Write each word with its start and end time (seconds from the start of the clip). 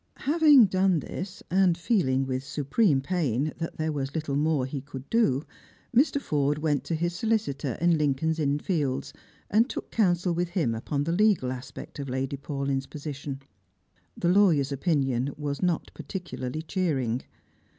Having 0.25 0.65
done 0.65 0.97
this, 0.99 1.43
and 1.51 1.77
feeling, 1.77 2.25
with 2.25 2.43
supreme 2.43 3.01
pain, 3.01 3.53
that 3.59 3.77
there 3.77 3.91
was 3.91 4.15
little 4.15 4.35
more 4.35 4.65
he 4.65 4.81
could 4.81 5.07
do, 5.11 5.43
Mr. 5.95 6.19
Forde 6.19 6.57
went 6.57 6.83
to 6.85 6.95
his 6.95 7.13
solicitor 7.15 7.77
in 7.79 7.99
Lincoln's 7.99 8.39
inn 8.39 8.57
fields, 8.57 9.13
and 9.51 9.69
took 9.69 9.91
counsel 9.91 10.33
with 10.33 10.49
him 10.49 10.73
upon 10.73 11.03
the 11.03 11.11
legal 11.11 11.51
aspect 11.51 11.99
of 11.99 12.09
Lady 12.09 12.35
Paulyn's 12.37 12.87
position. 12.87 13.43
The 14.17 14.29
lawyer's 14.29 14.71
opinion 14.71 15.35
was 15.37 15.61
not 15.61 15.91
particularly 15.93 16.63
cheering. 16.63 17.21